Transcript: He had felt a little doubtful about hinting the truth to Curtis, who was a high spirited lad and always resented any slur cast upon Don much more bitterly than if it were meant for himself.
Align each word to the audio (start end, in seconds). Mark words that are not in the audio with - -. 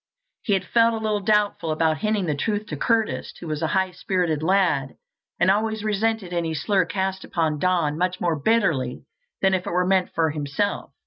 He 0.41 0.53
had 0.53 0.65
felt 0.65 0.95
a 0.95 0.97
little 0.97 1.19
doubtful 1.19 1.69
about 1.69 1.99
hinting 1.99 2.25
the 2.25 2.33
truth 2.33 2.65
to 2.69 2.75
Curtis, 2.75 3.33
who 3.39 3.45
was 3.47 3.61
a 3.61 3.67
high 3.67 3.91
spirited 3.91 4.41
lad 4.41 4.95
and 5.39 5.51
always 5.51 5.83
resented 5.83 6.33
any 6.33 6.55
slur 6.55 6.85
cast 6.85 7.23
upon 7.23 7.59
Don 7.59 7.99
much 7.99 8.19
more 8.19 8.35
bitterly 8.41 9.05
than 9.43 9.53
if 9.53 9.67
it 9.67 9.71
were 9.71 9.85
meant 9.85 10.11
for 10.15 10.31
himself. 10.31 10.89